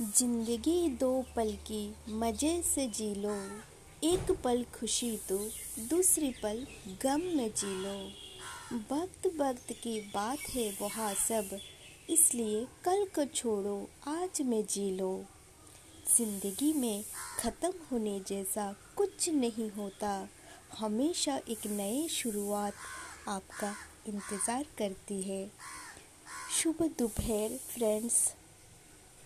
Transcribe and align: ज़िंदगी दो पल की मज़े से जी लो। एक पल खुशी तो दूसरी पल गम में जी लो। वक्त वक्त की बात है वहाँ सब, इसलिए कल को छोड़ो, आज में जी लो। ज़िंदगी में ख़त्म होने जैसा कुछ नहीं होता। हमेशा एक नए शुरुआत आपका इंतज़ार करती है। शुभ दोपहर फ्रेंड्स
ज़िंदगी 0.00 0.88
दो 0.90 1.10
पल 1.36 1.50
की 1.66 1.94
मज़े 2.12 2.50
से 2.62 2.86
जी 2.88 3.14
लो। 3.14 3.34
एक 4.04 4.30
पल 4.44 4.62
खुशी 4.74 5.10
तो 5.28 5.38
दूसरी 5.90 6.30
पल 6.42 6.66
गम 7.02 7.20
में 7.36 7.48
जी 7.50 7.72
लो। 7.82 7.94
वक्त 8.90 9.26
वक्त 9.38 9.72
की 9.72 9.98
बात 10.14 10.38
है 10.50 10.68
वहाँ 10.80 11.12
सब, 11.18 11.58
इसलिए 12.10 12.64
कल 12.84 13.04
को 13.14 13.24
छोड़ो, 13.24 13.78
आज 14.08 14.42
में 14.42 14.62
जी 14.66 14.90
लो। 14.90 15.10
ज़िंदगी 16.16 16.72
में 16.72 17.04
ख़त्म 17.40 17.72
होने 17.92 18.18
जैसा 18.28 18.74
कुछ 18.96 19.28
नहीं 19.30 19.70
होता। 19.70 20.28
हमेशा 20.78 21.40
एक 21.48 21.66
नए 21.66 22.08
शुरुआत 22.12 22.74
आपका 23.28 23.74
इंतज़ार 24.08 24.66
करती 24.78 25.22
है। 25.22 25.46
शुभ 26.54 26.90
दोपहर 26.98 27.58
फ्रेंड्स 27.68 28.26